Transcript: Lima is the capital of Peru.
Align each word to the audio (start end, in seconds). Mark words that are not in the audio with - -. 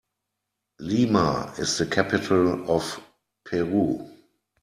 Lima 0.79 1.53
is 1.59 1.77
the 1.77 1.85
capital 1.85 2.67
of 2.71 2.99
Peru. 3.45 4.09